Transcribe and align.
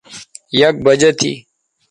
یک 0.61 0.75
بجہ 0.85 1.11
تھی 1.19 1.31